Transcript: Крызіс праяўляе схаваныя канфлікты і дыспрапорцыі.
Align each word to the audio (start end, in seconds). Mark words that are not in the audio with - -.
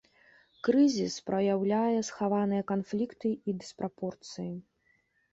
Крызіс 0.67 1.17
праяўляе 1.27 1.99
схаваныя 2.07 2.63
канфлікты 2.71 3.29
і 3.53 3.55
дыспрапорцыі. 3.65 4.49